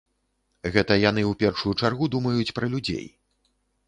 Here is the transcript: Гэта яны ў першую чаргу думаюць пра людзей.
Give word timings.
Гэта 0.77 0.95
яны 1.09 1.21
ў 1.23 1.33
першую 1.43 1.73
чаргу 1.81 2.07
думаюць 2.15 2.55
пра 2.57 2.71
людзей. 2.73 3.05